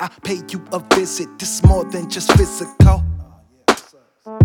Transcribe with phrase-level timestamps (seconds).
[0.00, 1.38] I pay you a visit.
[1.38, 3.04] This more than just physical.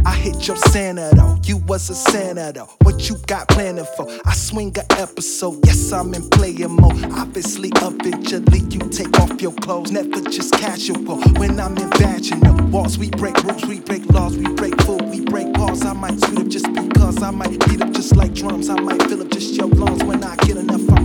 [0.05, 1.37] I hit your Santa though.
[1.43, 2.69] You was a Santa though.
[2.83, 4.07] What you got planning for?
[4.25, 5.59] I swing a episode.
[5.65, 7.03] Yes, I'm in player mode.
[7.13, 9.91] Obviously, eventually you take off your clothes.
[9.91, 11.17] Never just casual.
[11.39, 15.21] When I'm in vaginal walls, we break rules, we break laws, we break food, we
[15.21, 15.83] break balls.
[15.83, 18.69] I might sweet up just because I might beat up just like drums.
[18.69, 20.03] I might fill up just your lungs.
[20.03, 21.00] When I get enough, gone.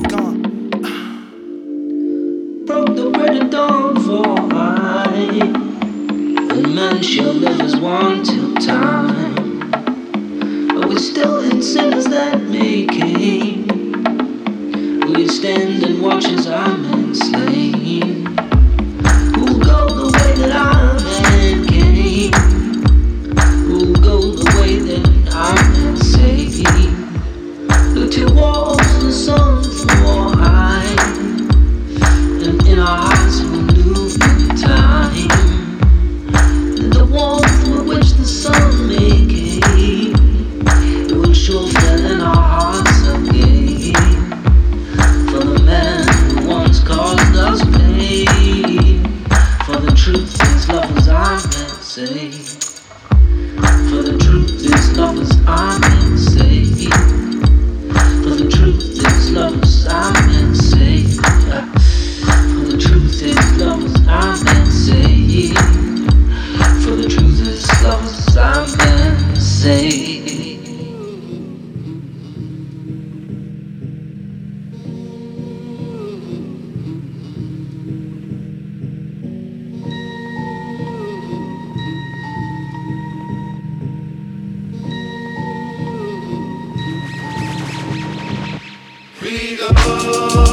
[2.67, 5.63] Broke the bread of dawn for I.
[6.75, 9.71] Man shall live as one till time.
[9.71, 13.73] But we're still in sins that make it.
[15.09, 17.86] We stand and watch as our men slain.
[89.27, 90.46] Thank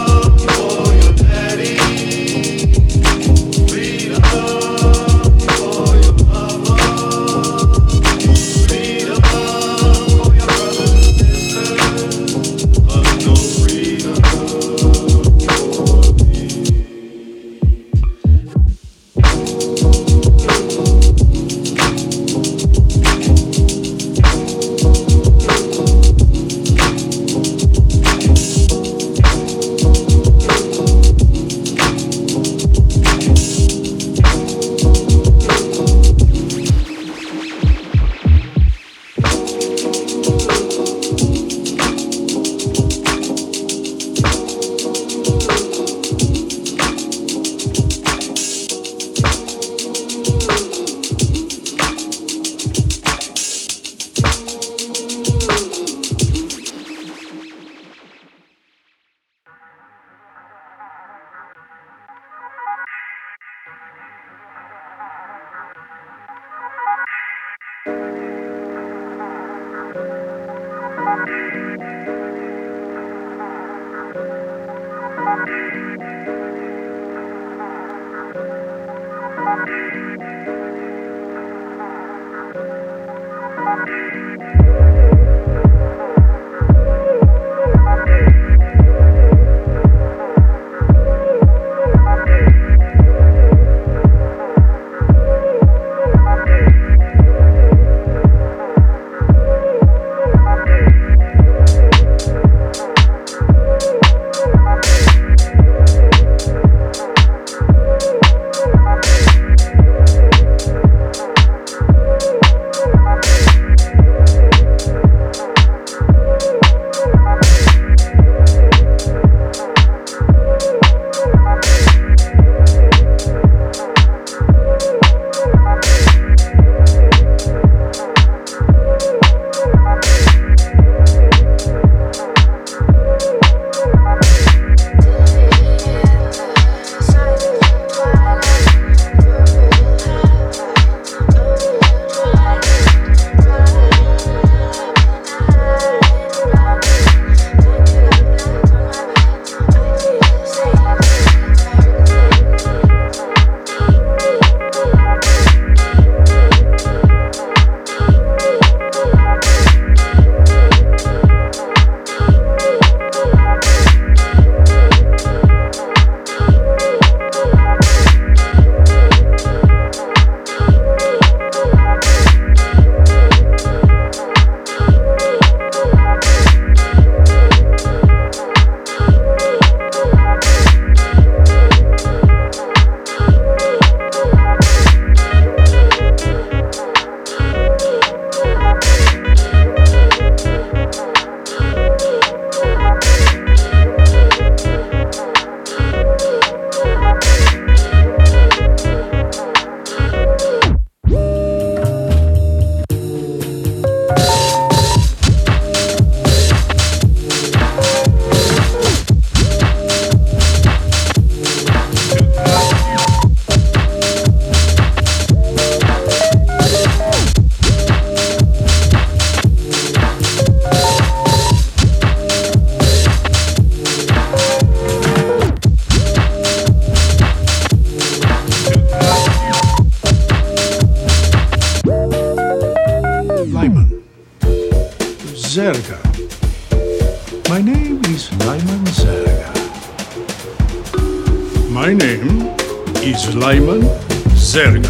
[244.53, 244.82] Zerga.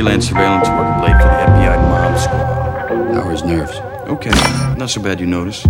[0.00, 3.14] Freelance surveillance work late for the FBI Mob Squad.
[3.14, 3.78] How are his nerves?
[4.08, 4.30] Okay,
[4.78, 5.66] not so bad you notice.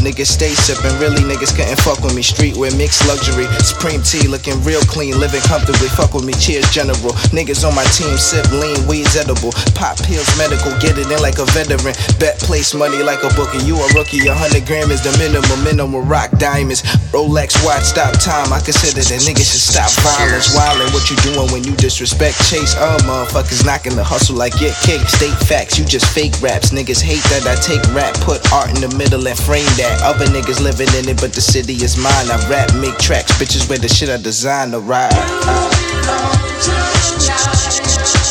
[0.00, 2.22] Niggas stay sipping, Really, niggas couldn't fuck with me.
[2.22, 5.88] Streetwear, mixed luxury, supreme tea, looking real clean, living comfortably.
[5.96, 7.16] Fuck with me, cheers, general.
[7.32, 9.52] Niggas on my team sip lean, weeds edible.
[9.72, 11.94] Pop pills, medical, get it in like a veteran.
[12.18, 13.64] Bet place money like a bookie.
[13.64, 15.64] You a rookie, a hundred gram is the minimum.
[15.64, 16.82] Minimum rock diamonds,
[17.14, 18.52] Rolex watch, stop time.
[18.52, 20.52] I consider that niggas should stop violence.
[20.52, 22.74] Wildin', what you doing when you disrespect Chase?
[22.76, 25.10] Oh, motherfuckers knocking the hustle like get kicked.
[25.10, 26.70] State facts, you just fake raps.
[26.70, 29.99] Niggas hate that I take rap, put art in the middle and frame that.
[30.02, 32.30] Other niggas living in it, but the city is mine.
[32.30, 35.10] I rap, make tracks, bitches wear the shit I design to ride.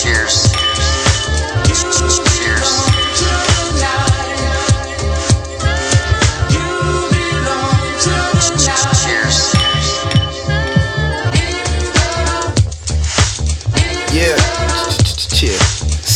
[0.02, 0.50] Cheers.
[14.12, 14.49] Yeah.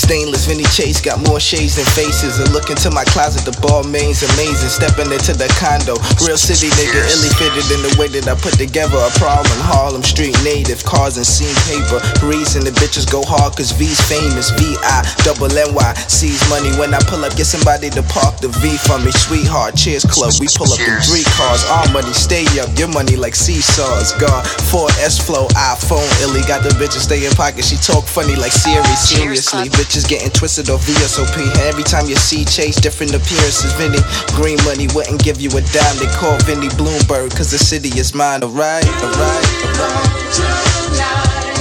[0.04, 2.36] Stainless Vinny Chase got more shades than faces.
[2.36, 4.68] I look into my closet, the Balmain's amazing.
[4.68, 5.96] Stepping into the condo,
[6.28, 9.56] real city nigga, illy fitted in the way that I put together a problem.
[9.64, 12.04] Harlem Street native, cars and scene paper.
[12.20, 14.52] Reason the bitches go hard, cause V's famous.
[14.60, 17.40] VI, double NY, sees money when I pull up.
[17.40, 19.16] Get somebody to park the V for me.
[19.16, 21.64] Sweetheart, cheers club, we pull up in three cars.
[21.72, 24.12] Our money stay up, your money like seesaws.
[24.20, 26.44] God, 4S flow, iPhone, illy.
[26.44, 27.64] Got the bitches stay in pocket.
[27.64, 29.72] She talk funny like Siri, seriously.
[29.94, 31.56] Bitches getting twisted off VSOP.
[31.68, 33.74] Every time you see Chase, different appearances.
[33.74, 34.00] Vinny,
[34.34, 35.98] green money wouldn't give you a dime.
[36.00, 38.42] They call Vinny Bloomberg, cause the city is mine.
[38.42, 39.46] Alright, alright,
[39.78, 41.53] alright.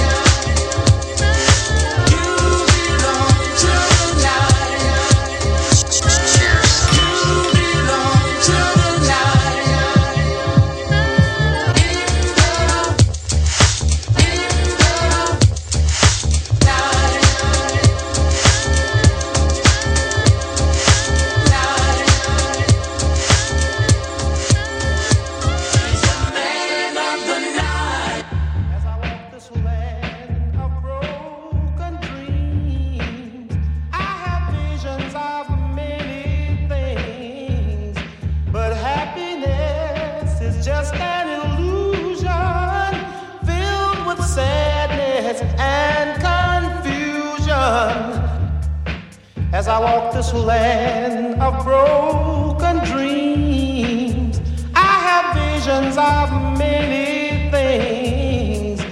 [49.63, 54.41] As I walk this land of broken dreams,
[54.75, 58.83] I have visions of many things,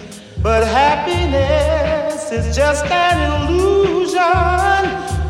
[0.41, 4.85] but happiness is just an illusion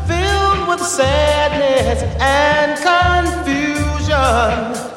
[0.06, 4.91] filled with sadness and confusion.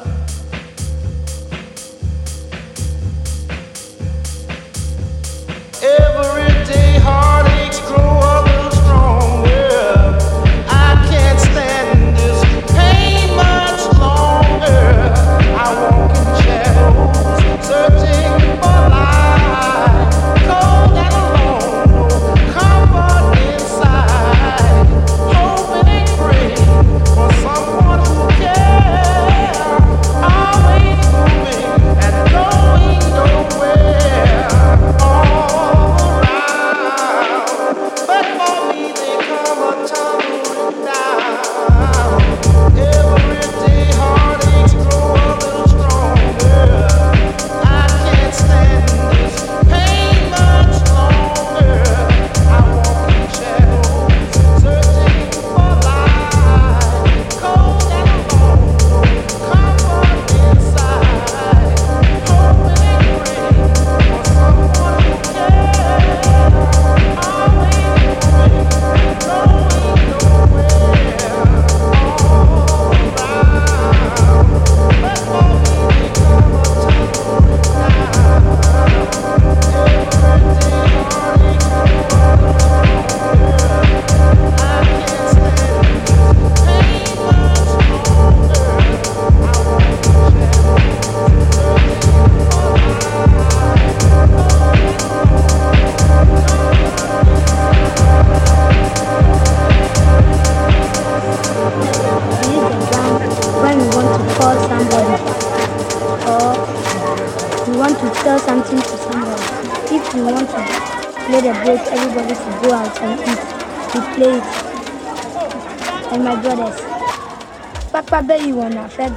[118.56, 119.10] Papa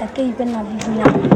[0.65, 1.28] be you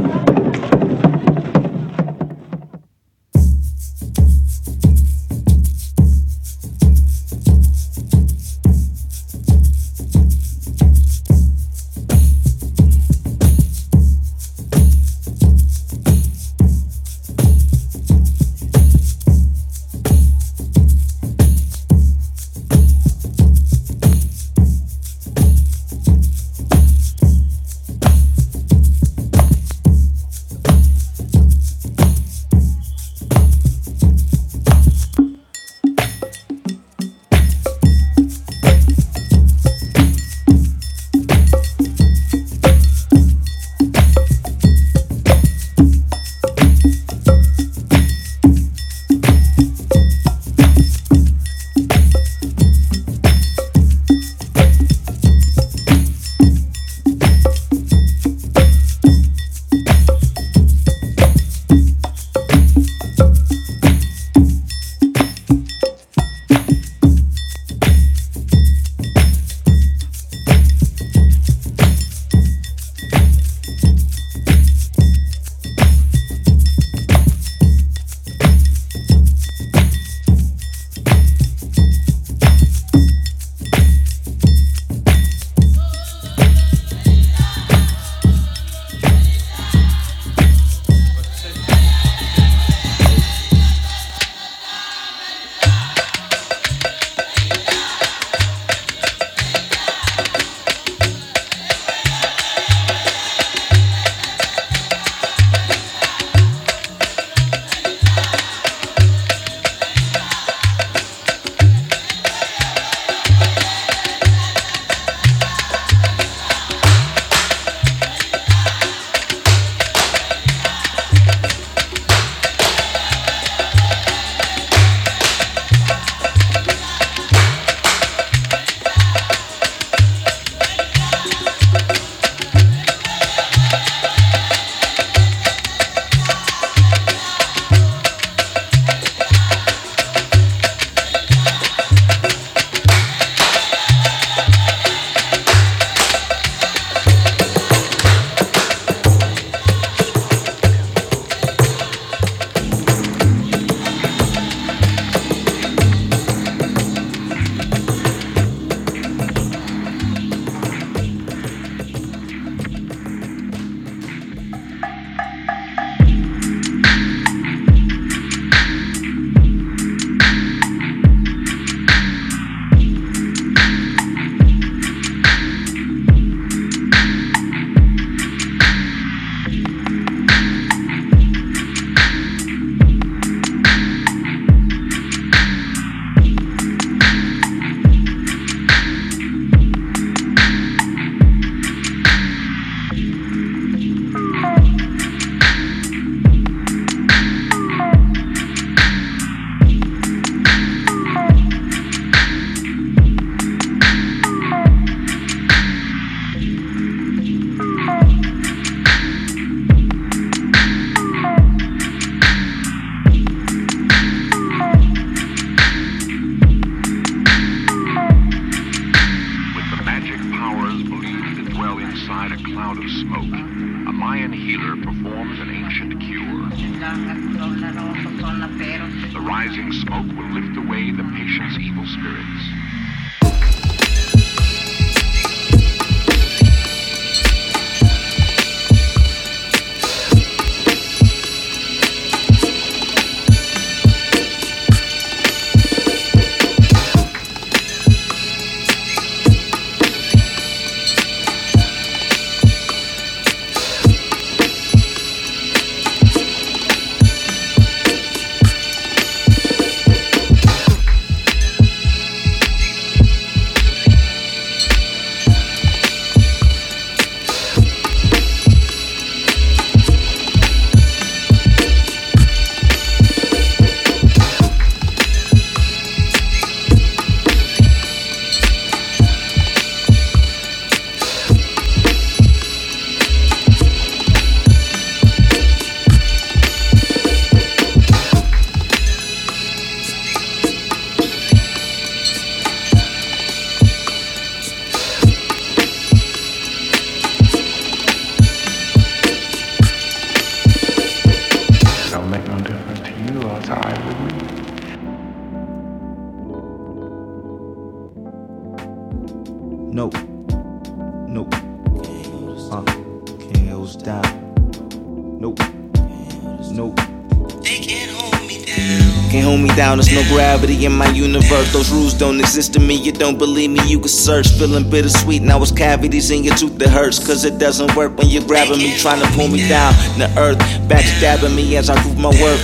[319.77, 321.51] There's no gravity in my universe.
[321.53, 324.27] Those rules don't exist to me, you don't believe me, you can search.
[324.29, 326.99] Feeling bittersweet, now it's cavities in your tooth that hurts.
[327.05, 329.73] Cause it doesn't work when you're grabbing me, trying to pull me down.
[329.97, 332.41] The earth backstabbing me as I prove my worth.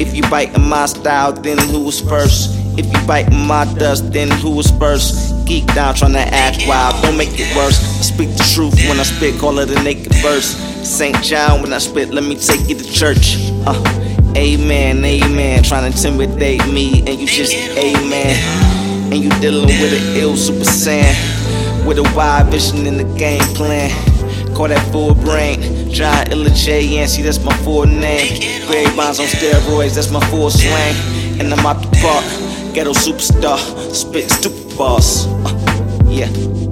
[0.00, 2.58] If you bite in my style, then who was first?
[2.78, 5.46] If you bite in my dust, then who was first?
[5.46, 7.78] Geek down trying to act wild, don't make it worse.
[8.00, 10.56] I speak the truth when I spit, call it a naked verse.
[10.82, 11.16] St.
[11.22, 13.36] John when I spit, let me take you to church.
[13.66, 14.01] Uh,
[14.36, 15.62] amen, amen.
[15.62, 19.12] Trying to intimidate me, and you just amen.
[19.12, 21.86] And you dealing with an ill super saiyan.
[21.86, 23.90] With a wide vision in the game plan.
[24.54, 25.90] Call that full brain.
[25.90, 26.82] John Illa J.
[26.82, 28.66] Yancey, that's my full name.
[28.66, 30.94] Grave bonds on steroids, that's my full swing.
[31.40, 32.24] And I'm out the park.
[32.74, 33.58] Ghetto superstar,
[33.94, 35.26] spit stupid boss.
[35.26, 36.71] Uh, yeah.